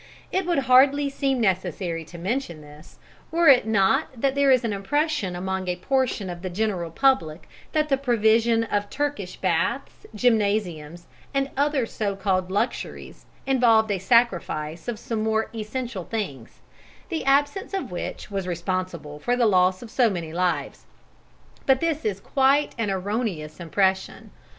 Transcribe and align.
It 0.31 0.47
would 0.47 0.57
hardly 0.65 1.11
seem 1.11 1.39
necessary 1.39 2.03
to 2.05 2.17
mention 2.17 2.61
this, 2.61 2.97
were 3.29 3.49
it 3.49 3.67
not 3.67 4.07
that 4.19 4.33
there 4.33 4.49
is 4.49 4.63
an 4.65 4.73
impression 4.73 5.35
among 5.35 5.67
a 5.67 5.75
portion 5.75 6.27
of 6.27 6.41
the 6.41 6.49
general 6.49 6.89
public 6.89 7.47
that 7.73 7.89
the 7.89 7.97
provision 7.97 8.63
of 8.63 8.89
Turkish 8.89 9.35
baths, 9.35 10.07
gymnasiums, 10.15 11.05
and 11.35 11.51
other 11.55 11.85
so 11.85 12.15
called 12.15 12.49
luxuries 12.49 13.27
involved 13.45 13.91
a 13.91 13.99
sacrifice 13.99 14.87
of 14.87 14.97
some 14.97 15.21
more 15.21 15.51
essential 15.53 16.05
things, 16.05 16.61
the 17.09 17.23
absence 17.23 17.71
of 17.71 17.91
which 17.91 18.31
was 18.31 18.47
responsible 18.47 19.19
for 19.19 19.35
the 19.35 19.45
loss 19.45 19.83
of 19.83 19.91
so 19.91 20.09
many 20.09 20.33
lives. 20.33 20.87
But 21.67 21.79
this 21.79 22.03
is 22.05 22.19
quite 22.19 22.73
an 22.79 22.89
erroneous 22.89 23.59
impression. 23.59 24.31